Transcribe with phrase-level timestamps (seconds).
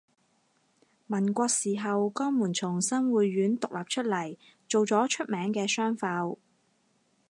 [1.05, 4.35] 民國時候江門從新會縣獨立出嚟
[4.67, 6.39] 做咗出名嘅商埠